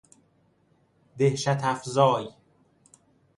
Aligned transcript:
دهشت 1.17 1.63
افزای 1.63 2.29